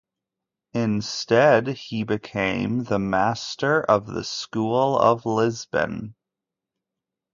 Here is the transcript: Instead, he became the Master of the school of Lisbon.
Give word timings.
Instead, 0.73 1.67
he 1.67 2.03
became 2.03 2.85
the 2.85 2.97
Master 2.97 3.83
of 3.83 4.07
the 4.07 4.23
school 4.23 4.97
of 4.97 5.27
Lisbon. 5.27 6.15